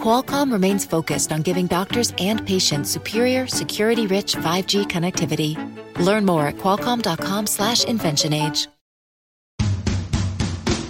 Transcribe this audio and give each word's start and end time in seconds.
Qualcomm 0.00 0.52
remains 0.52 0.86
focused 0.86 1.32
on 1.32 1.42
giving 1.42 1.66
doctors 1.66 2.14
and 2.18 2.46
patients 2.46 2.90
superior, 2.90 3.48
security-rich 3.48 4.36
5G 4.36 4.86
connectivity. 4.86 5.56
Learn 5.98 6.24
more 6.24 6.46
at 6.46 6.56
qualcomm.com/inventionage. 6.58 8.68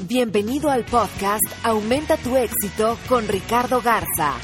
Bienvenido 0.08 0.70
al 0.70 0.84
podcast 0.84 1.42
Aumenta 1.64 2.16
tu 2.16 2.36
éxito 2.36 2.96
con 3.08 3.26
Ricardo 3.26 3.82
Garza, 3.82 4.34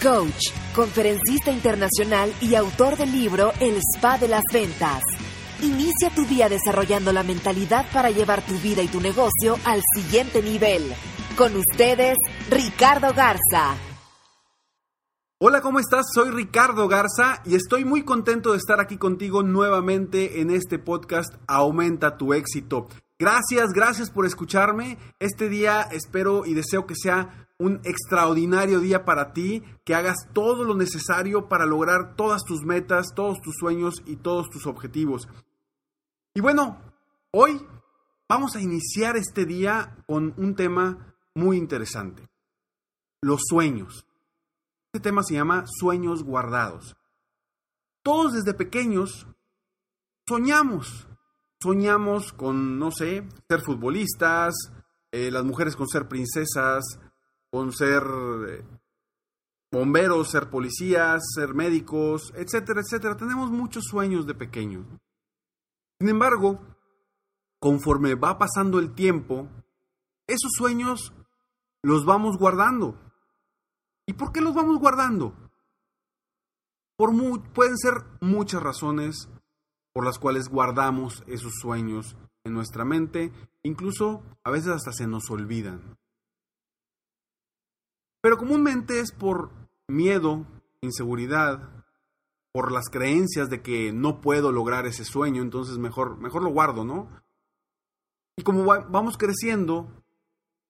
coach, 0.00 0.52
conferencista 0.72 1.50
internacional 1.50 2.32
y 2.40 2.54
autor 2.54 2.96
del 2.96 3.10
libro 3.10 3.52
El 3.58 3.78
Spa 3.78 4.18
de 4.18 4.28
las 4.28 4.44
Ventas. 4.52 5.02
Inicia 5.62 6.10
tu 6.14 6.24
día 6.26 6.48
desarrollando 6.48 7.12
la 7.12 7.24
mentalidad 7.24 7.86
para 7.92 8.10
llevar 8.10 8.40
tu 8.42 8.56
vida 8.60 8.82
y 8.82 8.88
tu 8.88 9.00
negocio 9.00 9.58
al 9.64 9.82
siguiente 9.96 10.42
nivel. 10.42 10.94
Con 11.36 11.56
ustedes, 11.56 12.16
Ricardo 12.48 13.12
Garza. 13.12 13.89
Hola, 15.42 15.62
¿cómo 15.62 15.78
estás? 15.78 16.04
Soy 16.12 16.28
Ricardo 16.28 16.86
Garza 16.86 17.40
y 17.46 17.54
estoy 17.54 17.86
muy 17.86 18.04
contento 18.04 18.52
de 18.52 18.58
estar 18.58 18.78
aquí 18.78 18.98
contigo 18.98 19.42
nuevamente 19.42 20.42
en 20.42 20.50
este 20.50 20.78
podcast 20.78 21.34
Aumenta 21.46 22.18
tu 22.18 22.34
éxito. 22.34 22.88
Gracias, 23.18 23.70
gracias 23.72 24.10
por 24.10 24.26
escucharme. 24.26 24.98
Este 25.18 25.48
día 25.48 25.88
espero 25.92 26.44
y 26.44 26.52
deseo 26.52 26.86
que 26.86 26.94
sea 26.94 27.48
un 27.56 27.80
extraordinario 27.84 28.80
día 28.80 29.06
para 29.06 29.32
ti, 29.32 29.62
que 29.86 29.94
hagas 29.94 30.28
todo 30.34 30.62
lo 30.62 30.74
necesario 30.74 31.48
para 31.48 31.64
lograr 31.64 32.16
todas 32.16 32.42
tus 32.44 32.62
metas, 32.66 33.14
todos 33.16 33.40
tus 33.40 33.54
sueños 33.58 34.02
y 34.04 34.16
todos 34.16 34.50
tus 34.50 34.66
objetivos. 34.66 35.26
Y 36.34 36.42
bueno, 36.42 36.82
hoy 37.30 37.66
vamos 38.28 38.56
a 38.56 38.60
iniciar 38.60 39.16
este 39.16 39.46
día 39.46 40.04
con 40.06 40.34
un 40.36 40.54
tema 40.54 41.14
muy 41.34 41.56
interesante, 41.56 42.28
los 43.22 43.40
sueños. 43.48 44.04
Este 44.92 45.08
tema 45.08 45.22
se 45.22 45.34
llama 45.34 45.66
sueños 45.66 46.24
guardados. 46.24 46.96
Todos 48.02 48.32
desde 48.32 48.54
pequeños 48.54 49.28
soñamos. 50.28 51.06
Soñamos 51.62 52.32
con, 52.32 52.76
no 52.80 52.90
sé, 52.90 53.28
ser 53.48 53.60
futbolistas, 53.60 54.54
eh, 55.12 55.30
las 55.30 55.44
mujeres 55.44 55.76
con 55.76 55.86
ser 55.86 56.08
princesas, 56.08 56.82
con 57.52 57.72
ser 57.72 58.02
eh, 58.48 58.64
bomberos, 59.70 60.30
ser 60.30 60.50
policías, 60.50 61.22
ser 61.36 61.54
médicos, 61.54 62.32
etcétera, 62.34 62.80
etcétera. 62.80 63.16
Tenemos 63.16 63.48
muchos 63.52 63.84
sueños 63.84 64.26
de 64.26 64.34
pequeños. 64.34 64.86
Sin 66.00 66.08
embargo, 66.08 66.58
conforme 67.60 68.16
va 68.16 68.38
pasando 68.38 68.80
el 68.80 68.92
tiempo, 68.94 69.48
esos 70.26 70.50
sueños 70.56 71.12
los 71.80 72.04
vamos 72.04 72.38
guardando. 72.38 73.09
¿Y 74.10 74.12
por 74.12 74.32
qué 74.32 74.40
los 74.40 74.56
vamos 74.56 74.80
guardando? 74.80 75.32
Por 76.96 77.12
pueden 77.52 77.78
ser 77.78 77.92
muchas 78.20 78.60
razones 78.60 79.28
por 79.92 80.04
las 80.04 80.18
cuales 80.18 80.48
guardamos 80.48 81.22
esos 81.28 81.52
sueños 81.60 82.16
en 82.42 82.52
nuestra 82.52 82.84
mente, 82.84 83.32
incluso 83.62 84.24
a 84.42 84.50
veces 84.50 84.72
hasta 84.72 84.92
se 84.92 85.06
nos 85.06 85.30
olvidan. 85.30 85.96
Pero 88.20 88.36
comúnmente 88.36 88.98
es 88.98 89.12
por 89.12 89.52
miedo, 89.86 90.44
inseguridad, 90.80 91.84
por 92.50 92.72
las 92.72 92.88
creencias 92.90 93.48
de 93.48 93.62
que 93.62 93.92
no 93.92 94.20
puedo 94.20 94.50
lograr 94.50 94.88
ese 94.88 95.04
sueño, 95.04 95.40
entonces 95.40 95.78
mejor, 95.78 96.16
mejor 96.16 96.42
lo 96.42 96.50
guardo, 96.50 96.84
¿no? 96.84 97.08
Y 98.36 98.42
como 98.42 98.64
vamos 98.64 99.16
creciendo, 99.16 100.02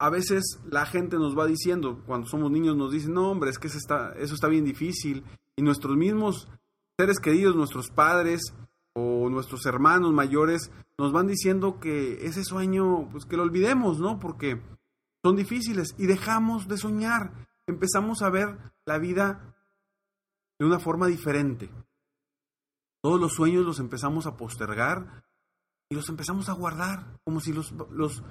a 0.00 0.08
veces 0.08 0.58
la 0.64 0.86
gente 0.86 1.18
nos 1.18 1.38
va 1.38 1.46
diciendo, 1.46 2.02
cuando 2.06 2.26
somos 2.26 2.50
niños 2.50 2.74
nos 2.74 2.90
dicen, 2.90 3.12
no 3.12 3.30
hombre, 3.30 3.50
es 3.50 3.58
que 3.58 3.66
eso 3.66 3.76
está, 3.76 4.14
eso 4.16 4.34
está 4.34 4.48
bien 4.48 4.64
difícil. 4.64 5.24
Y 5.56 5.62
nuestros 5.62 5.94
mismos 5.94 6.48
seres 6.98 7.20
queridos, 7.20 7.54
nuestros 7.54 7.90
padres 7.90 8.54
o 8.94 9.28
nuestros 9.28 9.66
hermanos 9.66 10.14
mayores, 10.14 10.72
nos 10.96 11.12
van 11.12 11.26
diciendo 11.26 11.80
que 11.80 12.24
ese 12.24 12.44
sueño, 12.44 13.10
pues 13.12 13.26
que 13.26 13.36
lo 13.36 13.42
olvidemos, 13.42 14.00
¿no? 14.00 14.18
Porque 14.18 14.62
son 15.22 15.36
difíciles 15.36 15.94
y 15.98 16.06
dejamos 16.06 16.66
de 16.66 16.78
soñar. 16.78 17.46
Empezamos 17.66 18.22
a 18.22 18.30
ver 18.30 18.58
la 18.86 18.96
vida 18.96 19.54
de 20.58 20.64
una 20.64 20.78
forma 20.78 21.08
diferente. 21.08 21.70
Todos 23.02 23.20
los 23.20 23.34
sueños 23.34 23.66
los 23.66 23.80
empezamos 23.80 24.26
a 24.26 24.38
postergar 24.38 25.24
y 25.92 25.96
los 25.96 26.08
empezamos 26.08 26.48
a 26.48 26.52
guardar, 26.52 27.18
como 27.24 27.40
si 27.40 27.52
los, 27.52 27.74
los, 27.90 28.22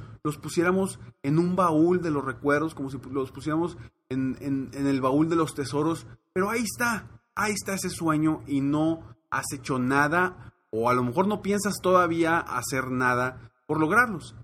pusiéramos 0.42 0.98
en 1.24 1.38
un 1.38 1.58
baúl 1.58 2.02
de 2.02 2.10
los 2.10 2.24
recuerdos, 2.24 2.74
como 2.74 2.90
si 2.90 2.98
los 3.12 3.34
pusiéramos 3.34 3.78
en, 4.08 4.38
en, 4.40 4.88
el 4.88 5.02
baúl 5.02 5.28
de 5.28 5.36
los 5.36 5.56
tesoros. 5.56 6.08
Pero 6.32 6.50
ahí 6.50 6.64
está, 6.64 7.22
ahí 7.36 7.52
está 7.52 7.74
ese 7.74 7.90
sueño 7.90 8.44
y 8.48 8.62
no 8.62 9.04
has 9.30 9.52
hecho 9.54 9.78
nada, 9.78 10.54
o 10.72 10.90
a 10.90 10.94
lo 10.94 11.04
mejor 11.04 11.28
no 11.28 11.42
piensas 11.42 11.76
todavía 11.82 12.40
hacer 12.40 12.92
nada 12.92 13.52
por 13.68 13.78
lograrlos. 13.78 14.36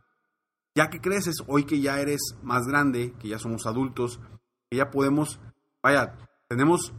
Ya 0.75 0.89
que 0.89 0.99
creces, 0.99 1.37
hoy 1.47 1.63
que 1.63 1.79
ya 1.79 2.01
eres 2.01 2.19
más 2.43 2.67
grande, 2.67 3.13
que 3.17 3.29
ya 3.29 3.39
somos 3.39 3.65
adultos, 3.65 4.19
que 4.69 4.75
ya 4.75 4.91
podemos, 4.91 5.39
vaya, 5.81 6.17
tenemos 6.49 6.93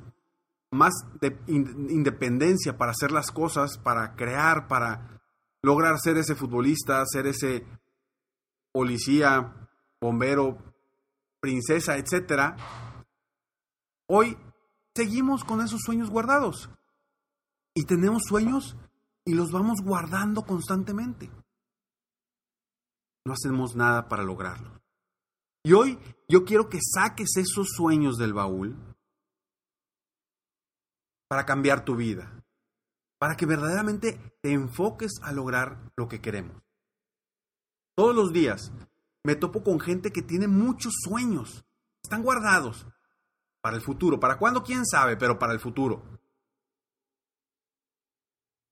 más 0.71 0.95
de 1.21 1.39
independencia 1.47 2.79
para 2.79 2.93
hacer 2.93 3.13
las 3.13 3.31
cosas, 3.31 3.77
para 3.77 4.17
crear, 4.17 4.67
para 4.67 5.16
lograr 5.63 5.99
ser 5.99 6.17
ese 6.19 6.35
futbolista, 6.35 7.05
ser 7.07 7.27
ese 7.27 7.67
policía, 8.73 9.69
bombero, 10.01 10.75
princesa, 11.41 11.97
etc. 11.97 12.57
Hoy 14.09 14.37
seguimos 14.95 15.45
con 15.45 15.61
esos 15.61 15.81
sueños 15.85 16.11
guardados. 16.11 16.71
Y 17.75 17.85
tenemos 17.85 18.23
sueños 18.27 18.77
y 19.25 19.35
los 19.35 19.51
vamos 19.51 19.81
guardando 19.83 20.43
constantemente. 20.43 21.31
No 23.27 23.33
hacemos 23.33 23.75
nada 23.75 24.09
para 24.09 24.23
lograrlo. 24.23 24.81
Y 25.65 25.73
hoy 25.73 25.99
yo 26.29 26.45
quiero 26.45 26.69
que 26.69 26.79
saques 26.81 27.37
esos 27.37 27.69
sueños 27.77 28.17
del 28.17 28.33
baúl 28.33 28.77
para 31.29 31.45
cambiar 31.45 31.85
tu 31.85 31.97
vida 31.97 32.46
para 33.19 33.37
que 33.37 33.47
verdaderamente 33.47 34.39
te 34.43 34.53
enfoques 34.53 35.13
a 35.23 35.33
lograr 35.33 35.93
lo 35.97 36.09
que 36.09 36.21
queremos. 36.21 36.63
Todos 37.95 38.15
los 38.15 38.33
días 38.33 38.73
me 39.25 39.37
topo 39.37 39.63
con 39.63 39.81
gente 39.81 40.13
que 40.13 40.23
tiene 40.23 40.49
muchos 40.49 40.93
sueños, 41.03 41.65
están 42.03 42.23
guardados 42.23 42.87
para 43.61 43.77
el 43.77 43.83
futuro. 43.83 44.21
¿Para 44.21 44.39
cuándo? 44.39 44.63
¿Quién 44.63 44.87
sabe? 44.87 45.17
Pero 45.17 45.39
para 45.39 45.53
el 45.53 45.59
futuro. 45.59 46.21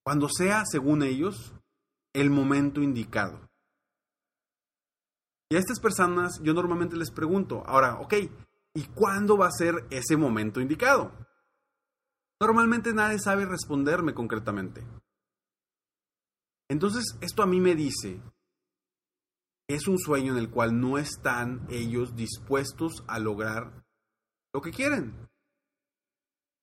Cuando 0.05 0.29
sea, 0.29 0.65
según 0.67 1.03
ellos, 1.03 1.53
el 2.13 2.31
momento 2.31 2.81
indicado. 2.81 3.51
Y 5.51 5.57
a 5.57 5.59
estas 5.59 5.81
personas 5.81 6.41
yo 6.43 6.55
normalmente 6.55 6.97
les 6.97 7.11
pregunto, 7.11 7.65
ahora, 7.67 7.99
ok, 8.01 8.15
¿y 8.75 8.85
cuándo 8.95 9.37
va 9.37 9.49
a 9.49 9.51
ser 9.51 9.87
ese 9.91 10.17
momento 10.17 10.61
indicado? 10.61 11.13
Normalmente 12.41 12.93
nadie 12.93 13.19
sabe 13.19 13.47
responderme 13.47 14.15
concretamente. 14.15 14.85
Entonces, 16.69 17.17
esto 17.21 17.43
a 17.43 17.47
mí 17.47 17.61
me 17.61 17.75
dice 17.75 18.21
que 19.69 19.77
es 19.77 19.87
un 19.87 19.99
sueño 19.99 20.33
en 20.33 20.39
el 20.39 20.51
cual 20.51 20.81
no 20.81 20.99
están 20.99 21.67
ellos 21.71 22.17
dispuestos 22.17 23.05
a 23.07 23.19
lograr 23.19 23.85
lo 24.53 24.61
que 24.61 24.73
quieren. 24.73 25.29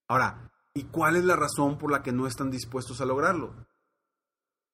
Ahora, 0.08 0.52
¿y 0.74 0.84
cuál 0.84 1.16
es 1.16 1.24
la 1.24 1.36
razón 1.36 1.78
por 1.78 1.90
la 1.90 2.02
que 2.02 2.12
no 2.12 2.26
están 2.26 2.50
dispuestos 2.50 3.00
a 3.00 3.06
lograrlo? 3.06 3.66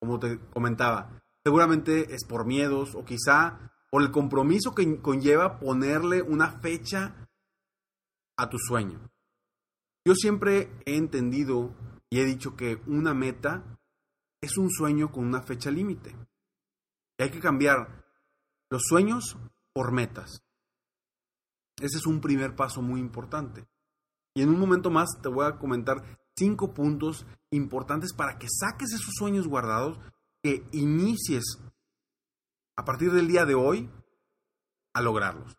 Como 0.01 0.19
te 0.19 0.39
comentaba, 0.51 1.23
seguramente 1.45 2.15
es 2.15 2.25
por 2.25 2.45
miedos 2.47 2.95
o 2.95 3.05
quizá 3.05 3.73
por 3.91 4.03
el 4.03 4.11
compromiso 4.11 4.75
que 4.75 5.01
conlleva 5.01 5.59
ponerle 5.59 6.23
una 6.23 6.61
fecha 6.61 7.29
a 8.37 8.49
tu 8.49 8.59
sueño. 8.59 9.11
Yo 10.09 10.15
siempre 10.15 10.73
he 10.87 10.97
entendido 10.97 11.77
y 12.09 12.21
he 12.21 12.25
dicho 12.25 12.57
que 12.57 12.81
una 12.87 13.13
meta 13.13 13.79
es 14.41 14.57
un 14.57 14.71
sueño 14.71 15.13
con 15.13 15.27
una 15.27 15.43
fecha 15.43 15.71
límite. 15.71 16.17
Y 17.19 17.25
hay 17.25 17.31
que 17.31 17.41
cambiar 17.41 18.07
los 18.71 18.85
sueños 18.89 19.37
por 19.75 19.93
metas. 19.93 20.43
Ese 21.79 21.99
es 21.99 22.07
un 22.07 22.23
primer 22.23 22.57
paso 22.57 22.81
muy 22.81 23.01
importante. 23.01 23.69
Y 24.35 24.41
en 24.41 24.49
un 24.49 24.59
momento 24.59 24.89
más 24.89 25.11
te 25.21 25.29
voy 25.29 25.45
a 25.45 25.59
comentar 25.59 26.19
cinco 26.35 26.73
puntos 26.73 27.27
importantes 27.51 28.15
para 28.15 28.39
que 28.39 28.47
saques 28.49 28.95
esos 28.95 29.13
sueños 29.13 29.47
guardados, 29.47 29.99
que 30.43 30.67
inicies 30.73 31.45
a 32.77 32.85
partir 32.87 33.13
del 33.13 33.29
día 33.29 33.45
de 33.45 33.57
hoy 33.57 33.91
a 34.95 35.03
lograrlos. 35.03 35.59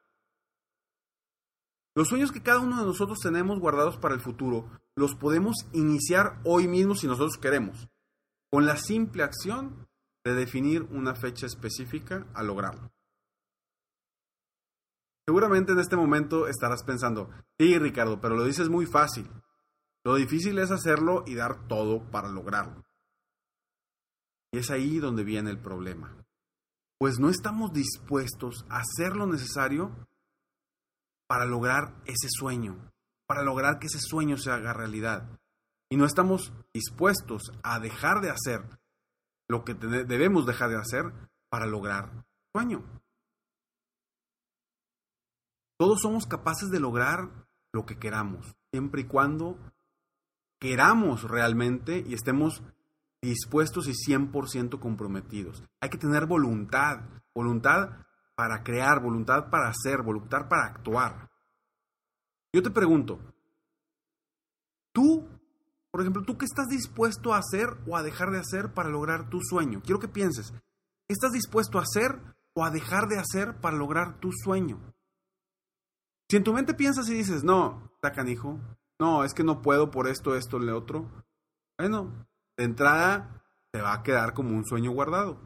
Los 1.96 2.08
sueños 2.08 2.32
que 2.32 2.44
cada 2.44 2.60
uno 2.60 2.80
de 2.80 2.86
nosotros 2.86 3.20
tenemos 3.20 3.60
guardados 3.60 3.98
para 3.98 4.16
el 4.16 4.22
futuro 4.22 4.70
los 4.96 5.16
podemos 5.16 5.56
iniciar 5.74 6.40
hoy 6.46 6.68
mismo 6.68 6.96
si 6.96 7.08
nosotros 7.08 7.38
queremos, 7.38 7.90
con 8.52 8.66
la 8.66 8.78
simple 8.78 9.24
acción 9.24 9.88
de 10.24 10.34
definir 10.36 10.84
una 10.84 11.16
fecha 11.16 11.46
específica 11.46 12.28
a 12.34 12.44
lograrlo. 12.44 12.92
Seguramente 15.26 15.74
en 15.74 15.80
este 15.80 15.96
momento 15.96 16.48
estarás 16.48 16.84
pensando, 16.84 17.30
sí 17.60 17.78
Ricardo, 17.78 18.20
pero 18.20 18.36
lo 18.36 18.44
dices 18.46 18.70
muy 18.70 18.86
fácil. 18.86 19.30
Lo 20.04 20.16
difícil 20.16 20.58
es 20.58 20.72
hacerlo 20.72 21.24
y 21.28 21.36
dar 21.36 21.68
todo 21.68 22.10
para 22.10 22.30
lograrlo. 22.30 22.84
Y 24.52 24.58
es 24.58 24.72
ahí 24.72 25.00
donde 25.00 25.24
viene 25.24 25.52
el 25.52 25.60
problema. 25.60 26.16
Pues 26.98 27.20
no 27.20 27.30
estamos 27.30 27.72
dispuestos 27.72 28.66
a 28.70 28.80
hacer 28.80 29.16
lo 29.16 29.28
necesario 29.28 30.09
para 31.30 31.46
lograr 31.46 31.94
ese 32.06 32.28
sueño, 32.28 32.92
para 33.28 33.44
lograr 33.44 33.78
que 33.78 33.86
ese 33.86 34.00
sueño 34.00 34.36
se 34.38 34.50
haga 34.50 34.74
realidad. 34.74 35.30
Y 35.88 35.96
no 35.96 36.06
estamos 36.06 36.52
dispuestos 36.74 37.44
a 37.62 37.80
dejar 37.80 38.22
de 38.22 38.32
hacer 38.32 38.64
lo 39.48 39.64
que 39.64 39.76
debemos 39.76 40.48
dejar 40.48 40.72
de 40.72 40.78
hacer 40.78 41.14
para 41.50 41.68
lograr 41.68 42.10
el 42.12 42.26
sueño. 42.52 42.84
Todos 45.78 46.02
somos 46.02 46.26
capaces 46.26 46.72
de 46.72 46.80
lograr 46.80 47.30
lo 47.74 47.86
que 47.86 48.00
queramos, 48.00 48.56
siempre 48.72 49.02
y 49.02 49.06
cuando 49.06 49.60
queramos 50.60 51.24
realmente 51.24 52.04
y 52.08 52.16
estemos 52.16 52.64
dispuestos 53.22 53.88
y 53.88 53.92
100% 53.92 54.80
comprometidos. 54.80 55.64
Hay 55.80 55.90
que 55.90 56.00
tener 56.00 56.26
voluntad, 56.26 57.02
voluntad 57.36 58.08
para 58.40 58.64
crear, 58.64 59.02
voluntad 59.02 59.50
para 59.50 59.68
hacer, 59.68 60.02
voluntad 60.02 60.48
para 60.48 60.68
actuar. 60.68 61.30
Yo 62.54 62.64
te 62.64 62.72
pregunto, 62.72 63.20
tú, 64.94 65.28
por 65.92 66.00
ejemplo, 66.00 66.24
tú 66.24 66.38
qué 66.38 66.46
estás 66.46 66.68
dispuesto 66.70 67.34
a 67.34 67.40
hacer 67.40 67.68
o 67.86 67.98
a 67.98 68.02
dejar 68.02 68.30
de 68.30 68.40
hacer 68.40 68.74
para 68.74 68.88
lograr 68.88 69.30
tu 69.30 69.42
sueño? 69.42 69.82
Quiero 69.84 70.00
que 70.00 70.08
pienses, 70.08 70.54
¿qué 70.54 71.14
estás 71.14 71.34
dispuesto 71.34 71.80
a 71.80 71.82
hacer 71.82 72.18
o 72.54 72.64
a 72.64 72.72
dejar 72.72 73.10
de 73.10 73.20
hacer 73.20 73.60
para 73.60 73.76
lograr 73.76 74.22
tu 74.22 74.32
sueño? 74.32 74.80
Si 76.30 76.38
en 76.38 76.46
tu 76.46 76.54
mente 76.54 76.74
piensas 76.74 77.10
y 77.10 77.16
dices, 77.16 77.44
no, 77.44 77.92
está 77.96 78.14
canijo, 78.14 78.58
no, 79.00 79.26
es 79.26 79.34
que 79.34 79.44
no 79.44 79.62
puedo 79.62 79.92
por 79.92 80.08
esto, 80.08 80.38
esto, 80.38 80.60
lo 80.60 80.78
otro, 80.78 81.12
bueno, 81.78 82.26
de 82.56 82.64
entrada 82.64 83.44
te 83.72 83.82
va 83.82 83.96
a 83.96 84.02
quedar 84.02 84.34
como 84.34 84.56
un 84.56 84.66
sueño 84.66 84.92
guardado. 84.92 85.42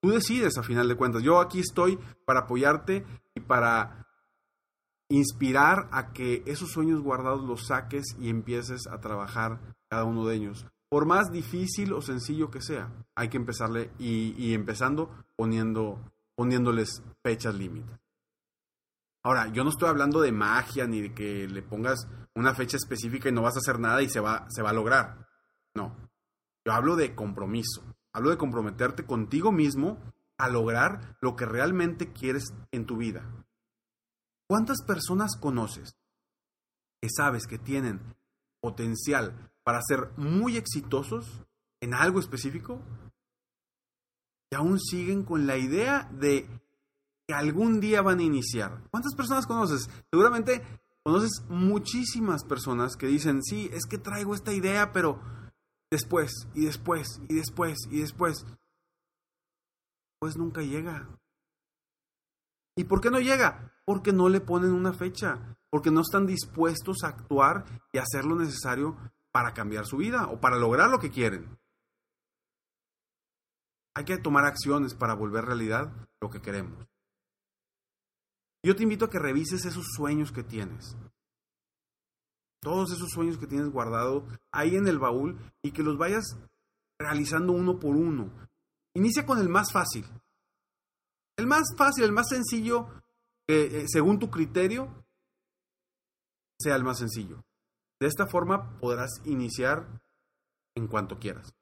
Tú 0.00 0.10
decides 0.10 0.56
a 0.58 0.62
final 0.62 0.88
de 0.88 0.96
cuentas. 0.96 1.22
Yo 1.22 1.40
aquí 1.40 1.60
estoy 1.60 1.98
para 2.24 2.40
apoyarte 2.40 3.04
y 3.34 3.40
para 3.40 4.06
inspirar 5.08 5.88
a 5.90 6.12
que 6.12 6.42
esos 6.46 6.70
sueños 6.70 7.02
guardados 7.02 7.42
los 7.42 7.66
saques 7.66 8.04
y 8.20 8.28
empieces 8.28 8.86
a 8.86 9.00
trabajar 9.00 9.60
cada 9.88 10.04
uno 10.04 10.26
de 10.26 10.36
ellos. 10.36 10.66
Por 10.88 11.06
más 11.06 11.30
difícil 11.30 11.92
o 11.92 12.00
sencillo 12.00 12.50
que 12.50 12.62
sea, 12.62 12.90
hay 13.14 13.28
que 13.28 13.36
empezarle 13.36 13.90
y, 13.98 14.54
empezando 14.54 15.10
poniendo, 15.36 16.00
poniéndoles 16.34 17.02
fechas 17.22 17.54
límites. 17.54 17.98
Ahora, 19.22 19.48
yo 19.48 19.64
no 19.64 19.70
estoy 19.70 19.88
hablando 19.88 20.20
de 20.20 20.32
magia 20.32 20.86
ni 20.86 21.02
de 21.02 21.12
que 21.12 21.48
le 21.48 21.62
pongas 21.62 22.06
una 22.34 22.54
fecha 22.54 22.76
específica 22.76 23.28
y 23.28 23.32
no 23.32 23.42
vas 23.42 23.56
a 23.56 23.58
hacer 23.58 23.78
nada 23.80 24.00
y 24.00 24.08
se 24.08 24.20
va, 24.20 24.46
se 24.48 24.62
va 24.62 24.70
a 24.70 24.74
lograr. 24.74 25.26
No. 25.74 25.94
Yo 26.64 26.72
hablo 26.72 26.96
de 26.96 27.14
compromiso. 27.14 27.82
Hablo 28.18 28.30
de 28.30 28.36
comprometerte 28.36 29.06
contigo 29.06 29.52
mismo 29.52 29.96
a 30.38 30.48
lograr 30.48 31.16
lo 31.20 31.36
que 31.36 31.46
realmente 31.46 32.12
quieres 32.12 32.52
en 32.72 32.84
tu 32.84 32.96
vida. 32.96 33.22
¿Cuántas 34.48 34.82
personas 34.82 35.36
conoces 35.36 35.96
que 37.00 37.08
sabes 37.16 37.46
que 37.46 37.58
tienen 37.58 38.00
potencial 38.60 39.52
para 39.62 39.80
ser 39.82 40.10
muy 40.16 40.56
exitosos 40.56 41.44
en 41.80 41.94
algo 41.94 42.18
específico 42.18 42.80
y 44.50 44.56
aún 44.56 44.80
siguen 44.80 45.22
con 45.22 45.46
la 45.46 45.56
idea 45.56 46.10
de 46.10 46.48
que 47.28 47.34
algún 47.34 47.78
día 47.78 48.02
van 48.02 48.18
a 48.18 48.24
iniciar. 48.24 48.82
¿Cuántas 48.90 49.14
personas 49.14 49.46
conoces? 49.46 49.88
Seguramente 50.10 50.64
conoces 51.04 51.44
muchísimas 51.48 52.42
personas 52.42 52.96
que 52.96 53.06
dicen, 53.06 53.44
sí, 53.44 53.70
es 53.72 53.86
que 53.86 53.98
traigo 53.98 54.34
esta 54.34 54.52
idea, 54.52 54.92
pero 54.92 55.20
después 55.90 56.32
y 56.54 56.66
después 56.66 57.20
y 57.28 57.36
después 57.36 57.78
y 57.90 58.00
después. 58.00 58.46
Pues 60.20 60.36
nunca 60.36 60.62
llega. 60.62 61.08
¿Y 62.76 62.84
por 62.84 63.00
qué 63.00 63.10
no 63.10 63.20
llega? 63.20 63.72
Porque 63.84 64.12
no 64.12 64.28
le 64.28 64.40
ponen 64.40 64.72
una 64.72 64.92
fecha, 64.92 65.56
porque 65.70 65.90
no 65.90 66.00
están 66.00 66.26
dispuestos 66.26 67.02
a 67.02 67.08
actuar 67.08 67.64
y 67.92 67.98
hacer 67.98 68.24
lo 68.24 68.36
necesario 68.36 68.96
para 69.32 69.54
cambiar 69.54 69.86
su 69.86 69.98
vida 69.98 70.26
o 70.28 70.40
para 70.40 70.56
lograr 70.56 70.90
lo 70.90 70.98
que 70.98 71.10
quieren. 71.10 71.58
Hay 73.94 74.04
que 74.04 74.18
tomar 74.18 74.44
acciones 74.44 74.94
para 74.94 75.14
volver 75.14 75.44
realidad 75.44 75.92
lo 76.20 76.30
que 76.30 76.40
queremos. 76.40 76.86
Yo 78.64 78.76
te 78.76 78.82
invito 78.82 79.06
a 79.06 79.10
que 79.10 79.18
revises 79.18 79.64
esos 79.64 79.86
sueños 79.96 80.30
que 80.30 80.42
tienes. 80.42 80.96
Todos 82.60 82.92
esos 82.92 83.10
sueños 83.10 83.38
que 83.38 83.46
tienes 83.46 83.70
guardado 83.70 84.26
ahí 84.52 84.76
en 84.76 84.88
el 84.88 84.98
baúl 84.98 85.38
y 85.62 85.72
que 85.72 85.82
los 85.82 85.96
vayas 85.96 86.36
realizando 87.00 87.52
uno 87.52 87.78
por 87.78 87.96
uno. 87.96 88.30
Inicia 88.94 89.24
con 89.24 89.38
el 89.38 89.48
más 89.48 89.72
fácil. 89.72 90.04
El 91.36 91.46
más 91.46 91.74
fácil, 91.76 92.04
el 92.04 92.12
más 92.12 92.28
sencillo, 92.28 92.88
eh, 93.48 93.84
según 93.86 94.18
tu 94.18 94.28
criterio, 94.28 95.04
sea 96.60 96.74
el 96.74 96.82
más 96.82 96.98
sencillo. 96.98 97.44
De 98.00 98.06
esta 98.06 98.26
forma 98.26 98.78
podrás 98.80 99.10
iniciar 99.24 100.02
en 100.76 100.88
cuanto 100.88 101.18
quieras. 101.18 101.54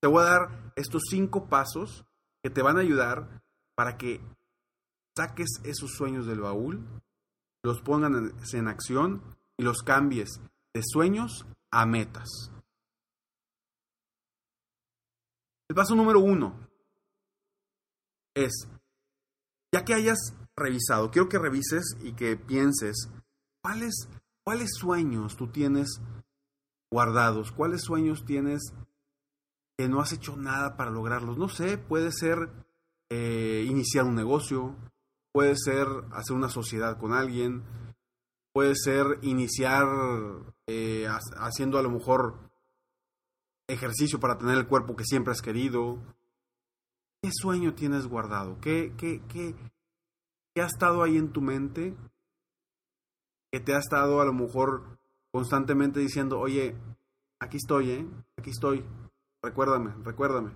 Te 0.00 0.08
voy 0.08 0.22
a 0.22 0.26
dar 0.26 0.72
estos 0.76 1.02
cinco 1.10 1.48
pasos 1.48 2.04
que 2.42 2.50
te 2.50 2.62
van 2.62 2.76
a 2.76 2.80
ayudar 2.80 3.42
para 3.74 3.96
que 3.96 4.20
saques 5.16 5.60
esos 5.64 5.92
sueños 5.92 6.26
del 6.26 6.40
baúl, 6.40 6.86
los 7.62 7.80
pongan 7.82 8.32
en 8.52 8.68
acción 8.68 9.22
y 9.56 9.62
los 9.62 9.82
cambies 9.82 10.40
de 10.74 10.82
sueños 10.84 11.46
a 11.70 11.86
metas. 11.86 12.52
El 15.68 15.76
paso 15.76 15.94
número 15.94 16.20
uno 16.20 16.68
es, 18.34 18.68
ya 19.72 19.84
que 19.84 19.94
hayas 19.94 20.34
revisado, 20.56 21.10
quiero 21.10 21.28
que 21.28 21.38
revises 21.38 21.96
y 22.00 22.14
que 22.14 22.36
pienses 22.36 23.10
cuáles, 23.62 24.08
cuáles 24.44 24.70
sueños 24.74 25.36
tú 25.36 25.48
tienes 25.48 26.00
guardados, 26.90 27.52
cuáles 27.52 27.82
sueños 27.82 28.24
tienes 28.24 28.72
que 29.76 29.88
no 29.88 30.00
has 30.00 30.12
hecho 30.12 30.36
nada 30.36 30.76
para 30.76 30.90
lograrlos. 30.90 31.36
No 31.36 31.48
sé, 31.48 31.78
puede 31.78 32.12
ser 32.12 32.50
eh, 33.10 33.64
iniciar 33.68 34.04
un 34.04 34.14
negocio, 34.14 34.76
puede 35.32 35.56
ser 35.56 35.86
hacer 36.12 36.36
una 36.36 36.48
sociedad 36.48 36.98
con 36.98 37.12
alguien, 37.12 37.64
puede 38.52 38.74
ser 38.74 39.18
iniciar 39.22 39.86
eh, 40.66 41.06
haciendo 41.36 41.78
a 41.78 41.82
lo 41.82 41.90
mejor 41.90 42.38
ejercicio 43.68 44.18
para 44.18 44.38
tener 44.38 44.56
el 44.56 44.66
cuerpo 44.66 44.96
que 44.96 45.04
siempre 45.04 45.32
has 45.32 45.42
querido. 45.42 45.98
¿Qué 47.22 47.30
sueño 47.32 47.74
tienes 47.74 48.06
guardado? 48.06 48.58
¿Qué, 48.60 48.94
qué, 48.96 49.22
qué, 49.28 49.54
qué 50.54 50.62
ha 50.62 50.66
estado 50.66 51.02
ahí 51.02 51.16
en 51.16 51.32
tu 51.32 51.40
mente? 51.40 51.94
Que 53.52 53.60
te 53.60 53.74
ha 53.74 53.78
estado 53.78 54.20
a 54.20 54.24
lo 54.24 54.32
mejor 54.32 54.98
constantemente 55.30 56.00
diciendo, 56.00 56.38
oye, 56.38 56.76
aquí 57.40 57.56
estoy, 57.56 57.90
¿eh? 57.90 58.06
Aquí 58.36 58.50
estoy. 58.50 58.84
Recuérdame, 59.42 59.94
recuérdame. 60.04 60.52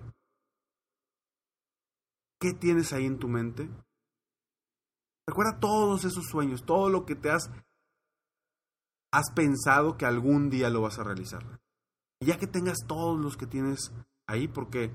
¿Qué 2.39 2.53
tienes 2.53 2.91
ahí 2.91 3.05
en 3.05 3.19
tu 3.19 3.29
mente? 3.29 3.69
Recuerda 5.27 5.59
todos 5.59 6.03
esos 6.05 6.25
sueños, 6.25 6.65
todo 6.65 6.89
lo 6.89 7.05
que 7.05 7.15
te 7.15 7.29
has, 7.29 7.49
has 9.11 9.31
pensado 9.33 9.97
que 9.97 10.05
algún 10.05 10.49
día 10.49 10.69
lo 10.69 10.81
vas 10.81 10.99
a 10.99 11.03
realizar. 11.03 11.61
Ya 12.19 12.37
que 12.37 12.47
tengas 12.47 12.79
todos 12.87 13.19
los 13.19 13.37
que 13.37 13.47
tienes 13.47 13.91
ahí, 14.27 14.47
porque 14.47 14.91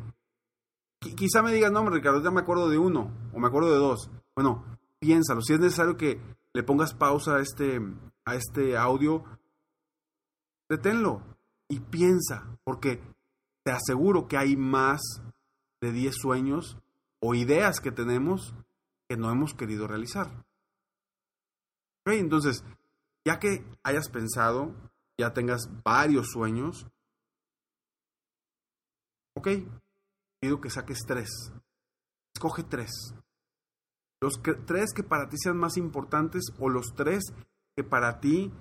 quizá 1.17 1.43
me 1.43 1.53
digas, 1.53 1.73
no, 1.73 1.89
Ricardo, 1.89 2.23
ya 2.23 2.31
me 2.31 2.41
acuerdo 2.41 2.69
de 2.69 2.79
uno 2.79 3.11
o 3.33 3.39
me 3.39 3.49
acuerdo 3.49 3.73
de 3.73 3.79
dos. 3.79 4.11
Bueno, 4.35 4.65
piénsalo. 4.99 5.41
Si 5.41 5.55
es 5.55 5.61
necesario 5.61 5.97
que 5.97 6.21
le 6.53 6.63
pongas 6.63 6.95
pausa 6.95 7.37
a 7.37 7.41
este, 7.41 7.81
a 8.25 8.35
este 8.35 8.77
audio, 8.77 9.25
deténlo 10.69 11.23
y 11.69 11.81
piensa, 11.81 12.59
porque 12.65 13.01
te 13.65 13.73
aseguro 13.73 14.29
que 14.29 14.37
hay 14.37 14.57
más 14.57 15.01
de 15.81 15.93
10 15.93 16.15
sueños 16.15 16.79
o 17.21 17.35
ideas 17.35 17.81
que 17.81 17.93
tenemos 17.93 18.55
que 19.09 19.17
no 19.17 19.31
hemos 19.31 19.55
querido 19.55 19.87
realizar. 19.87 20.45
entonces, 22.07 22.65
ya 23.25 23.39
que 23.39 23.65
hayas 23.83 24.09
pensado, 24.09 24.75
ya 25.19 25.33
tengas 25.35 25.69
varios 25.83 26.31
sueños, 26.31 26.87
ok, 29.35 29.49
pido 30.41 30.61
que 30.61 30.71
saques 30.71 31.01
tres. 31.07 31.53
Escoge 32.35 32.63
tres. 32.63 32.91
Los 34.21 34.41
tres 34.67 34.93
que 34.95 35.03
para 35.03 35.29
ti 35.29 35.37
sean 35.39 35.57
más 35.57 35.77
importantes 35.77 36.53
o 36.59 36.69
los 36.69 36.95
tres 36.95 37.25
que 37.77 37.85
para 37.85 38.21
ti 38.21 38.53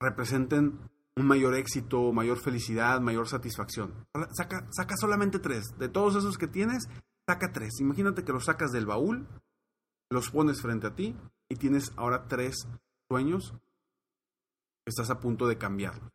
representen 0.00 0.78
un 1.16 1.26
mayor 1.26 1.54
éxito, 1.54 2.12
mayor 2.12 2.38
felicidad, 2.38 3.00
mayor 3.00 3.28
satisfacción. 3.28 4.06
Saca, 4.32 4.66
saca 4.70 4.96
solamente 4.96 5.38
tres. 5.38 5.76
De 5.78 5.88
todos 5.88 6.16
esos 6.16 6.38
que 6.38 6.46
tienes, 6.46 6.88
saca 7.26 7.52
tres. 7.52 7.80
Imagínate 7.80 8.24
que 8.24 8.32
los 8.32 8.44
sacas 8.44 8.70
del 8.70 8.86
baúl, 8.86 9.28
los 10.10 10.30
pones 10.30 10.60
frente 10.60 10.88
a 10.88 10.94
ti 10.94 11.16
y 11.48 11.56
tienes 11.56 11.92
ahora 11.96 12.26
tres 12.26 12.66
sueños 13.08 13.54
que 14.84 14.90
estás 14.90 15.10
a 15.10 15.20
punto 15.20 15.46
de 15.46 15.56
cambiar. 15.56 16.12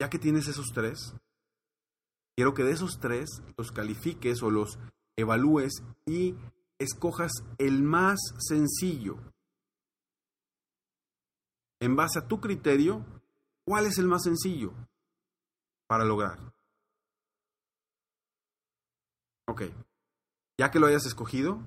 Ya 0.00 0.08
que 0.08 0.18
tienes 0.18 0.48
esos 0.48 0.72
tres, 0.72 1.14
quiero 2.34 2.54
que 2.54 2.64
de 2.64 2.72
esos 2.72 2.98
tres 2.98 3.42
los 3.58 3.70
califiques 3.70 4.42
o 4.42 4.50
los 4.50 4.78
evalúes 5.16 5.82
y 6.06 6.34
escojas 6.78 7.32
el 7.58 7.82
más 7.82 8.18
sencillo. 8.38 9.18
En 11.80 11.96
base 11.96 12.18
a 12.18 12.26
tu 12.26 12.40
criterio, 12.40 13.04
¿cuál 13.64 13.86
es 13.86 13.98
el 13.98 14.06
más 14.06 14.22
sencillo 14.22 14.72
para 15.86 16.04
lograr? 16.04 16.38
Ok, 19.46 19.62
ya 20.60 20.70
que 20.70 20.78
lo 20.78 20.88
hayas 20.88 21.06
escogido, 21.06 21.58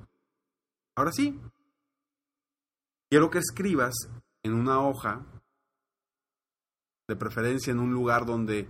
ahora 0.96 1.12
sí, 1.12 1.42
quiero 3.10 3.32
que 3.32 3.40
escribas 3.40 3.96
en 4.44 4.54
una 4.54 4.82
hoja, 4.82 5.26
de 7.08 7.16
preferencia 7.16 7.72
en 7.72 7.80
un 7.80 7.92
lugar 7.92 8.28
donde 8.28 8.70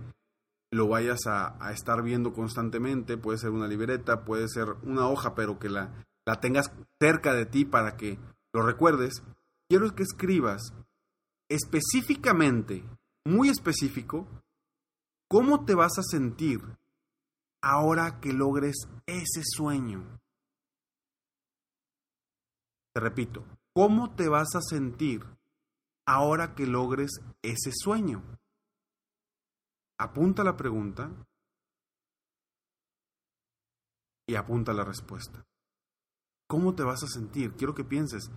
lo 0.72 0.88
vayas 0.88 1.26
a, 1.26 1.70
estar 1.74 2.02
viendo 2.02 2.32
constantemente, 2.32 3.18
puede 3.18 3.36
ser 3.36 3.50
una 3.50 3.68
libreta, 3.68 4.24
puede 4.24 4.48
ser 4.48 4.70
una 4.84 5.08
hoja, 5.08 5.34
pero 5.34 5.58
que 5.58 5.68
la, 5.68 5.92
tengas 6.40 6.72
cerca 6.98 7.34
de 7.34 7.44
ti 7.44 7.66
para 7.66 7.98
que 7.98 8.18
lo 8.54 8.62
recuerdes, 8.62 9.22
quiero 9.68 9.94
que 9.94 10.04
escribas 10.04 10.72
específicamente, 11.50 12.82
muy 13.26 13.50
específico, 13.50 14.26
cómo 15.28 15.66
te 15.66 15.74
vas 15.74 15.98
a 15.98 16.02
sentir 16.02 16.62
ahora 17.64 18.20
que 18.20 18.32
logres 18.32 18.76
ese 19.06 19.42
sueño. 19.42 20.20
Te 22.94 23.00
repito, 23.00 23.44
¿cómo 23.74 24.14
te 24.14 24.28
vas 24.28 24.54
a 24.54 24.60
sentir 24.60 25.24
ahora 26.06 26.54
que 26.54 26.66
logres 26.66 27.10
ese 27.42 27.72
sueño? 27.72 28.22
Apunta 29.98 30.44
la 30.44 30.56
pregunta 30.56 31.10
y 34.28 34.34
apunta 34.34 34.74
la 34.74 34.84
respuesta. 34.84 35.44
¿Cómo 36.46 36.74
te 36.74 36.82
vas 36.82 37.02
a 37.02 37.08
sentir? 37.08 37.54
Quiero 37.54 37.74
que 37.74 37.84
pienses. 37.84 38.30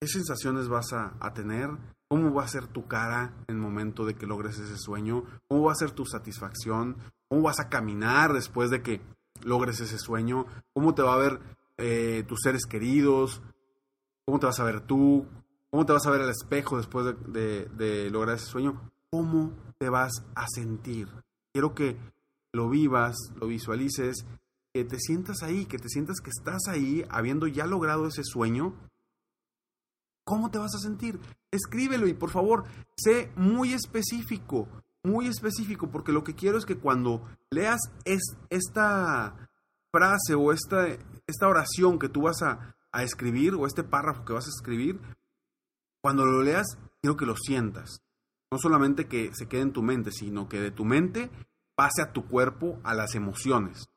¿Qué 0.00 0.08
sensaciones 0.08 0.68
vas 0.68 0.92
a, 0.92 1.32
tener? 1.32 1.70
¿Cómo 2.10 2.34
va 2.34 2.42
a 2.42 2.48
ser 2.48 2.66
tu 2.66 2.88
cara 2.88 3.36
en 3.46 3.54
el 3.54 3.62
momento 3.62 4.04
de 4.04 4.16
que 4.16 4.26
logres 4.26 4.58
ese 4.58 4.76
sueño? 4.76 5.22
¿Cómo 5.48 5.66
va 5.66 5.72
a 5.72 5.76
ser 5.76 5.92
tu 5.92 6.04
satisfacción? 6.04 6.96
¿Cómo 7.32 7.44
vas 7.44 7.60
a 7.60 7.70
caminar 7.70 8.34
después 8.34 8.68
de 8.68 8.82
que 8.82 9.00
logres 9.42 9.80
ese 9.80 9.96
sueño? 9.96 10.44
¿Cómo 10.74 10.94
te 10.94 11.00
va 11.00 11.14
a 11.14 11.16
ver 11.16 11.40
eh, 11.78 12.24
tus 12.28 12.40
seres 12.42 12.66
queridos? 12.66 13.40
¿Cómo 14.26 14.38
te 14.38 14.44
vas 14.44 14.60
a 14.60 14.64
ver 14.64 14.82
tú? 14.82 15.24
¿Cómo 15.70 15.86
te 15.86 15.94
vas 15.94 16.04
a 16.04 16.10
ver 16.10 16.20
al 16.20 16.28
espejo 16.28 16.76
después 16.76 17.06
de 17.32 18.10
lograr 18.10 18.36
ese 18.36 18.44
sueño? 18.44 18.92
¿Cómo 19.10 19.50
te 19.78 19.88
vas 19.88 20.12
a 20.34 20.44
sentir? 20.46 21.08
Quiero 21.54 21.74
que 21.74 21.96
lo 22.52 22.68
vivas, 22.68 23.16
lo 23.40 23.46
visualices 23.46 24.26
que 24.74 24.84
te 24.84 24.98
sientas 24.98 25.42
ahí, 25.42 25.64
que 25.64 25.78
te 25.78 25.88
sientas 25.88 26.20
que 26.20 26.28
estás 26.28 26.68
ahí 26.68 27.02
habiendo 27.08 27.46
ya 27.46 27.64
logrado 27.64 28.08
ese 28.08 28.24
sueño, 28.24 28.74
¿cómo 30.24 30.50
te 30.50 30.58
vas 30.58 30.74
a 30.74 30.80
sentir? 30.80 31.18
Escríbelo 31.50 32.06
y 32.08 32.12
por 32.12 32.28
favor, 32.28 32.64
sé 32.94 33.32
muy 33.36 33.72
específico, 33.72 34.68
muy 35.04 35.26
específico, 35.26 35.90
porque 35.90 36.12
lo 36.12 36.24
que 36.24 36.34
quiero 36.34 36.58
es 36.58 36.64
que 36.64 36.78
cuando 36.78 37.26
leas 37.50 37.80
es, 38.04 38.22
esta 38.50 39.48
frase 39.90 40.34
o 40.34 40.52
esta, 40.52 40.86
esta 41.26 41.48
oración 41.48 41.98
que 41.98 42.08
tú 42.08 42.22
vas 42.22 42.42
a, 42.42 42.76
a 42.92 43.02
escribir 43.02 43.54
o 43.54 43.66
este 43.66 43.82
párrafo 43.82 44.24
que 44.24 44.32
vas 44.32 44.46
a 44.46 44.54
escribir, 44.56 45.00
cuando 46.02 46.24
lo 46.24 46.42
leas, 46.42 46.66
quiero 47.00 47.16
que 47.16 47.26
lo 47.26 47.36
sientas. 47.36 48.02
No 48.50 48.58
solamente 48.58 49.06
que 49.06 49.30
se 49.34 49.46
quede 49.48 49.62
en 49.62 49.72
tu 49.72 49.82
mente, 49.82 50.10
sino 50.12 50.48
que 50.48 50.60
de 50.60 50.70
tu 50.70 50.84
mente 50.84 51.30
pase 51.74 52.02
a 52.02 52.12
tu 52.12 52.26
cuerpo, 52.26 52.80
a 52.84 52.94
las 52.94 53.14
emociones. 53.14 53.88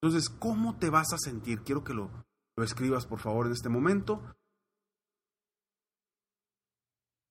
Entonces, 0.00 0.30
¿cómo 0.30 0.78
te 0.78 0.88
vas 0.88 1.12
a 1.12 1.18
sentir? 1.18 1.60
Quiero 1.62 1.84
que 1.84 1.92
lo, 1.92 2.10
lo 2.56 2.64
escribas, 2.64 3.06
por 3.06 3.20
favor, 3.20 3.46
en 3.46 3.52
este 3.52 3.68
momento. 3.68 4.22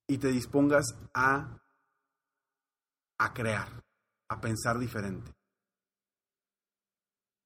Y 0.08 0.20
te 0.20 0.28
dispongas 0.28 0.86
a, 1.14 1.60
a 3.20 3.34
crear, 3.34 3.68
a 4.30 4.42
pensar 4.42 4.80
diferente. 4.80 5.32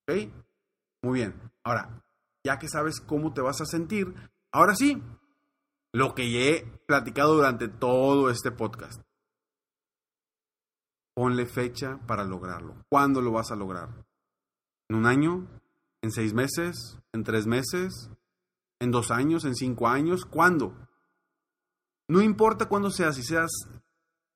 ¿Ok? 0.08 0.32
Muy 1.02 1.20
bien. 1.20 1.52
Ahora, 1.64 2.02
ya 2.44 2.58
que 2.58 2.68
sabes 2.68 3.00
cómo 3.00 3.34
te 3.34 3.40
vas 3.40 3.60
a 3.60 3.66
sentir, 3.66 4.14
ahora 4.52 4.74
sí, 4.74 5.02
lo 5.92 6.14
que 6.14 6.24
he 6.24 6.66
platicado 6.86 7.34
durante 7.34 7.68
todo 7.68 8.30
este 8.30 8.50
podcast. 8.50 9.02
Ponle 11.14 11.46
fecha 11.46 11.98
para 12.06 12.24
lograrlo. 12.24 12.74
¿Cuándo 12.88 13.20
lo 13.20 13.32
vas 13.32 13.50
a 13.50 13.56
lograr? 13.56 13.88
¿En 14.88 14.96
un 14.96 15.06
año? 15.06 15.46
¿En 16.02 16.10
seis 16.10 16.34
meses? 16.34 16.98
¿En 17.12 17.22
tres 17.22 17.46
meses? 17.46 18.10
¿En 18.80 18.90
dos 18.90 19.10
años? 19.10 19.44
¿En 19.44 19.54
cinco 19.54 19.88
años? 19.88 20.24
¿Cuándo? 20.24 20.74
No 22.08 22.20
importa 22.20 22.66
cuándo 22.66 22.90
sea, 22.90 23.12
si 23.12 23.22
seas 23.22 23.50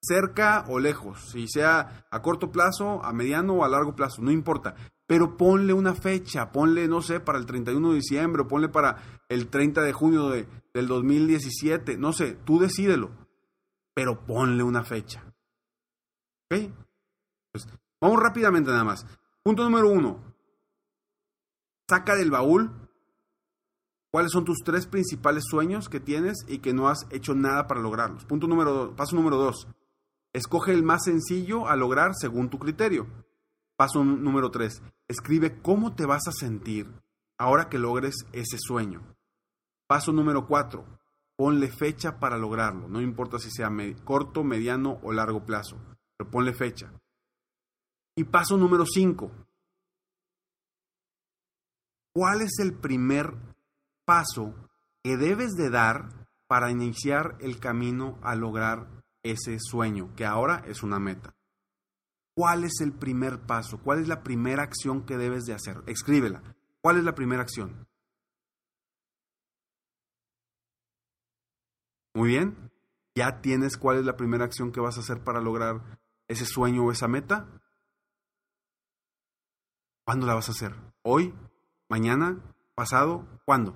cerca 0.01 0.65
o 0.69 0.79
lejos, 0.79 1.31
si 1.31 1.47
sea 1.49 2.07
a 2.11 2.23
corto 2.23 2.51
plazo, 2.51 3.05
a 3.05 3.13
mediano 3.13 3.55
o 3.55 3.65
a 3.65 3.69
largo 3.69 3.95
plazo, 3.95 4.23
no 4.23 4.31
importa. 4.31 4.75
Pero 5.07 5.37
ponle 5.37 5.73
una 5.73 5.95
fecha, 5.95 6.53
ponle, 6.53 6.87
no 6.87 7.03
sé, 7.03 7.21
para 7.21 7.39
el 7.39 7.47
31 7.47 7.91
de 7.91 7.95
diciembre, 7.95 8.43
o 8.43 8.49
ponle 8.49 8.69
para 8.69 9.23
el 9.29 9.49
30 9.49 9.83
de 9.83 9.93
junio 9.93 10.29
de, 10.29 10.47
del 10.75 10.87
2017, 10.87 11.97
no 11.97 12.13
sé, 12.13 12.35
tú 12.45 12.59
decídelo, 12.59 13.11
pero 13.95 14.27
ponle 14.27 14.63
una 14.63 14.85
fecha. 14.85 15.25
¿Ok? 16.51 16.71
Pues, 17.53 17.67
vamos 18.01 18.21
rápidamente 18.21 18.71
nada 18.71 18.85
más. 18.85 19.07
Punto 19.43 19.65
número 19.65 19.89
uno, 19.89 20.29
Saca 21.89 22.17
del 22.17 22.31
baúl 22.31 22.71
cuáles 24.11 24.31
son 24.33 24.45
tus 24.45 24.59
tres 24.63 24.87
principales 24.87 25.45
sueños 25.49 25.89
que 25.89 26.01
tienes 26.01 26.45
y 26.47 26.59
que 26.59 26.75
no 26.75 26.89
has 26.89 27.07
hecho 27.11 27.35
nada 27.35 27.67
para 27.67 27.81
lograrlos. 27.81 28.27
Punto 28.27 28.47
número 28.47 28.73
dos, 28.73 28.95
paso 28.95 29.17
número 29.17 29.37
dos. 29.37 29.67
Escoge 30.33 30.73
el 30.73 30.83
más 30.83 31.05
sencillo 31.05 31.69
a 31.69 31.77
lograr 31.77 32.13
según 32.15 32.51
tu 32.51 32.59
criterio. 32.59 33.07
Paso 33.77 34.05
número 34.05 34.51
tres. 34.51 34.83
Escribe 35.09 35.63
cómo 35.63 35.95
te 35.95 36.05
vas 36.05 36.27
a 36.29 36.33
sentir 36.33 36.93
ahora 37.39 37.69
que 37.69 37.79
logres 37.79 38.15
ese 38.33 38.59
sueño. 38.59 39.17
Paso 39.87 40.13
número 40.13 40.47
cuatro. 40.47 40.85
Ponle 41.37 41.69
fecha 41.71 42.19
para 42.19 42.37
lograrlo. 42.37 42.89
No 42.89 43.01
importa 43.01 43.39
si 43.39 43.51
sea 43.51 43.71
corto, 44.05 44.43
mediano 44.43 44.99
o 45.03 45.13
largo 45.13 45.45
plazo. 45.47 45.79
Pero 46.17 46.31
ponle 46.31 46.53
fecha. 46.53 46.93
Y 48.17 48.25
paso 48.25 48.57
número 48.57 48.85
cinco. 48.85 49.31
¿Cuál 52.13 52.43
es 52.43 52.59
el 52.59 52.75
primer 52.75 53.33
paso 54.05 54.53
que 55.05 55.17
debes 55.17 55.53
de 55.53 55.71
dar 55.71 56.27
para 56.49 56.71
iniciar 56.71 57.37
el 57.41 57.61
camino 57.61 58.19
a 58.23 58.35
lograr 58.35 58.98
ese 59.23 59.59
sueño, 59.59 60.15
que 60.17 60.25
ahora 60.25 60.63
es 60.67 60.83
una 60.83 60.99
meta? 60.99 61.35
¿Cuál 62.35 62.65
es 62.65 62.81
el 62.81 62.93
primer 62.93 63.47
paso? 63.47 63.81
¿Cuál 63.83 64.01
es 64.01 64.09
la 64.09 64.23
primera 64.23 64.63
acción 64.63 65.05
que 65.05 65.17
debes 65.17 65.45
de 65.45 65.55
hacer? 65.55 65.83
Escríbela. 65.87 66.57
¿Cuál 66.81 66.99
es 66.99 67.05
la 67.05 67.15
primera 67.15 67.43
acción? 67.43 67.89
Muy 72.15 72.29
bien. 72.29 72.71
¿Ya 73.17 73.41
tienes 73.41 73.77
cuál 73.77 73.99
es 73.99 74.05
la 74.05 74.17
primera 74.17 74.45
acción 74.45 74.71
que 74.71 74.81
vas 74.81 74.97
a 74.97 75.01
hacer 75.01 75.25
para 75.25 75.41
lograr 75.41 75.99
ese 76.29 76.47
sueño 76.47 76.85
o 76.85 76.93
esa 76.93 77.09
meta? 77.09 77.49
¿Cuándo 80.05 80.27
la 80.27 80.35
vas 80.35 80.49
a 80.49 80.53
hacer? 80.53 80.75
¿Hoy? 81.03 81.35
mañana, 81.89 82.39
pasado, 82.75 83.27
¿cuándo? 83.45 83.75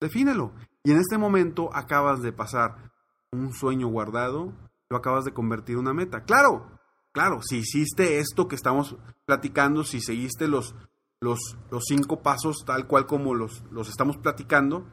Defínelo. 0.00 0.52
Y 0.84 0.92
en 0.92 0.98
este 0.98 1.18
momento 1.18 1.74
acabas 1.74 2.22
de 2.22 2.32
pasar 2.32 2.91
un 3.32 3.52
sueño 3.52 3.88
guardado, 3.88 4.52
lo 4.88 4.96
acabas 4.96 5.24
de 5.24 5.32
convertir 5.32 5.74
en 5.74 5.80
una 5.80 5.94
meta. 5.94 6.24
Claro, 6.24 6.78
claro, 7.12 7.40
si 7.42 7.58
hiciste 7.58 8.18
esto 8.18 8.46
que 8.46 8.56
estamos 8.56 8.96
platicando, 9.24 9.84
si 9.84 10.00
seguiste 10.00 10.48
los, 10.48 10.74
los, 11.20 11.56
los 11.70 11.84
cinco 11.88 12.22
pasos 12.22 12.64
tal 12.66 12.86
cual 12.86 13.06
como 13.06 13.34
los, 13.34 13.64
los 13.70 13.88
estamos 13.88 14.18
platicando, 14.18 14.86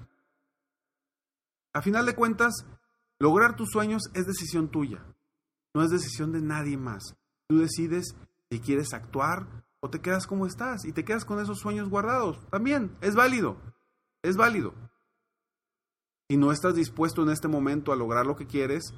a 1.74 1.82
final 1.82 2.06
de 2.06 2.16
cuentas, 2.16 2.66
lograr 3.20 3.56
tus 3.56 3.70
sueños 3.70 4.04
es 4.14 4.26
decisión 4.26 4.70
tuya, 4.70 5.06
no 5.74 5.84
es 5.84 5.92
decisión 5.92 6.32
de 6.32 6.42
nadie 6.42 6.78
más. 6.78 7.16
Tú 7.48 7.60
decides 7.60 8.16
si 8.50 8.60
quieres 8.60 8.94
actuar 8.94 9.66
o 9.82 9.90
te 9.90 10.02
quedas 10.02 10.28
como 10.28 10.46
estás 10.46 10.86
y 10.86 10.94
te 10.94 11.04
quedas 11.04 11.26
con 11.26 11.40
esos 11.40 11.60
sueños 11.60 11.90
guardados. 11.90 12.40
También 12.50 12.98
es 13.02 13.16
válido, 13.16 13.58
es 14.24 14.38
válido. 14.38 14.74
Si 16.30 16.38
no 16.38 16.52
estás 16.52 16.76
dispuesto 16.76 17.24
en 17.24 17.30
este 17.30 17.48
momento 17.48 17.92
a 17.92 17.96
lograr 17.96 18.26
lo 18.26 18.36
que 18.36 18.46
quieres, 18.46 18.94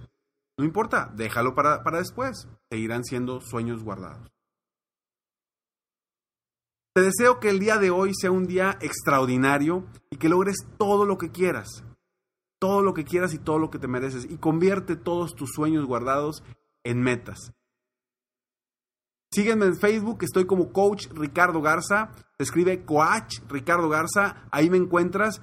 no 0.58 0.66
importa, 0.66 1.12
déjalo 1.16 1.56
para, 1.56 1.82
para 1.82 2.00
después. 2.00 2.48
Seguirán 2.70 3.04
siendo 3.06 3.40
sueños 3.40 3.84
guardados. 3.84 4.30
Te 6.94 7.02
deseo 7.02 7.40
que 7.40 7.50
el 7.50 7.60
día 7.60 7.78
de 7.78 7.90
hoy 7.90 8.12
sea 8.14 8.32
un 8.32 8.48
día 8.48 8.78
extraordinario 8.82 9.88
y 10.10 10.18
que 10.18 10.28
logres 10.28 10.58
todo 10.78 11.06
lo 11.06 11.18
que 11.18 11.32
quieras. 11.32 11.86
Todo 12.60 12.82
lo 12.82 12.94
que 12.94 13.06
quieras 13.06 13.34
y 13.34 13.40
todo 13.40 13.60
lo 13.60 13.70
que 13.70 13.80
te 13.80 13.88
mereces. 13.88 14.26
Y 14.30 14.38
convierte 14.38 14.98
todos 14.98 15.34
tus 15.34 15.52
sueños 15.52 15.86
guardados 15.86 16.44
en 16.84 17.02
metas. 17.02 17.54
Sígueme 19.34 19.68
en 19.68 19.78
Facebook, 19.78 20.24
estoy 20.24 20.46
como 20.46 20.74
Coach 20.74 21.08
Ricardo 21.14 21.62
Garza. 21.62 22.12
Se 22.38 22.44
escribe 22.44 22.84
Coach 22.84 23.40
Ricardo 23.48 23.88
Garza. 23.88 24.44
Ahí 24.52 24.70
me 24.70 24.76
encuentras. 24.76 25.42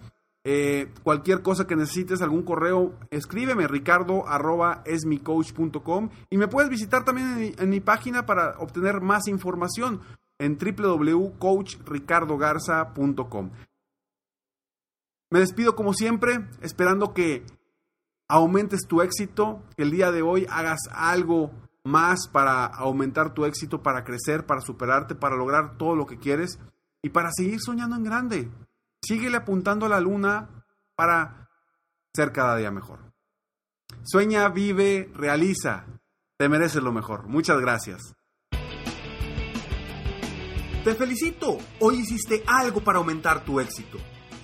Eh, 0.51 0.91
cualquier 1.03 1.43
cosa 1.43 1.67
que 1.67 1.77
necesites, 1.77 2.23
algún 2.23 2.43
correo, 2.43 2.95
escríbeme 3.11 3.69
ricardo 3.69 4.27
arroba 4.27 4.83
esmicoach.com 4.87 6.09
y 6.31 6.39
me 6.39 6.49
puedes 6.49 6.71
visitar 6.71 7.05
también 7.05 7.55
en 7.59 7.69
mi, 7.69 7.81
página 7.81 8.25
para 8.25 8.59
obtener 8.59 9.03
más 9.03 9.29
información 9.29 10.01
en 10.39 10.57
www.coachricardogarza.com. 10.57 13.51
Me 15.31 15.41
despido 15.41 15.77
como 15.77 15.93
siempre, 15.93 16.49
esperando 16.63 17.13
que 17.13 17.45
aumentes 18.27 18.87
tu 18.89 19.03
éxito, 19.03 19.63
que 19.77 19.83
el 19.83 19.91
día 19.91 20.11
de 20.13 20.23
hoy 20.23 20.47
hagas 20.49 20.81
algo 20.93 21.51
más 21.85 22.27
para 22.27 22.65
aumentar 22.65 23.35
tu 23.35 23.45
éxito, 23.45 23.83
para 23.83 24.03
crecer, 24.03 24.47
para 24.47 24.63
superarte, 24.63 25.15
para 25.15 25.37
lograr 25.37 25.77
todo 25.77 25.95
lo 25.95 26.07
que 26.07 26.17
quieres 26.17 26.59
y 27.03 27.11
para 27.11 27.33
seguir 27.33 27.61
soñando 27.61 27.97
en 27.97 28.05
grande. 28.05 28.49
Síguele 29.03 29.37
apuntando 29.37 29.87
a 29.87 29.89
la 29.89 30.01
luna 30.01 30.65
para 30.95 31.49
ser 32.15 32.33
cada 32.33 32.57
día 32.57 32.71
mejor. 32.71 33.13
Sueña, 34.05 34.49
vive, 34.49 35.11
realiza. 35.15 35.87
Te 36.37 36.49
mereces 36.49 36.83
lo 36.83 36.93
mejor. 36.93 37.27
Muchas 37.29 37.61
gracias. 37.61 38.15
Te 40.85 40.95
felicito. 40.95 41.59
Hoy 41.81 42.01
hiciste 42.01 42.43
algo 42.47 42.83
para 42.83 42.99
aumentar 42.99 43.45
tu 43.45 43.61
éxito. 43.61 43.99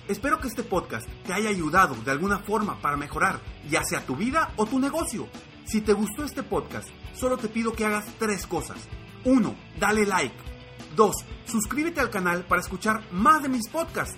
Espero 0.07 0.39
que 0.39 0.47
este 0.47 0.63
podcast 0.63 1.07
te 1.25 1.33
haya 1.33 1.49
ayudado 1.49 1.95
de 1.95 2.11
alguna 2.11 2.39
forma 2.39 2.79
para 2.79 2.97
mejorar 2.97 3.39
ya 3.69 3.83
sea 3.83 4.05
tu 4.05 4.15
vida 4.15 4.53
o 4.55 4.65
tu 4.65 4.79
negocio. 4.79 5.27
Si 5.65 5.81
te 5.81 5.93
gustó 5.93 6.23
este 6.23 6.43
podcast, 6.43 6.87
solo 7.13 7.37
te 7.37 7.49
pido 7.49 7.73
que 7.73 7.85
hagas 7.85 8.05
tres 8.19 8.45
cosas. 8.45 8.77
Uno, 9.23 9.55
Dale 9.79 10.05
like. 10.05 10.35
Dos, 10.95 11.15
Suscríbete 11.45 12.01
al 12.01 12.09
canal 12.09 12.43
para 12.45 12.61
escuchar 12.61 13.03
más 13.11 13.41
de 13.43 13.49
mis 13.49 13.67
podcasts. 13.69 14.17